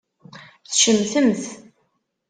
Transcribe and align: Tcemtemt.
Tcemtemt. 0.69 1.43